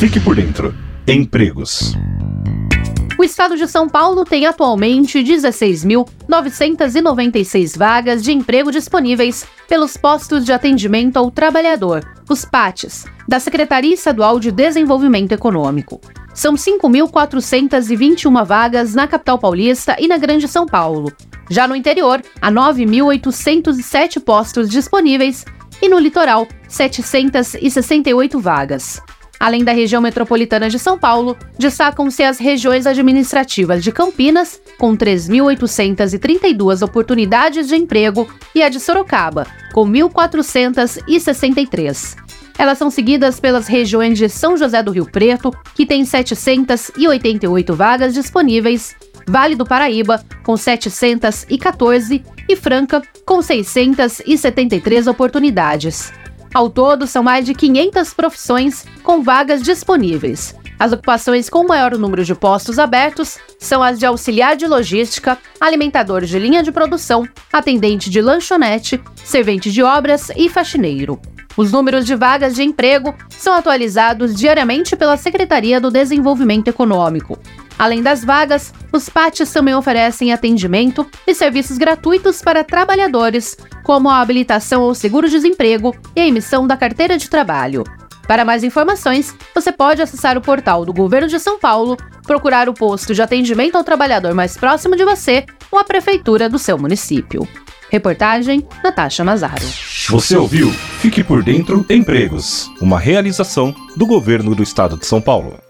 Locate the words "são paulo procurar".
91.40-92.68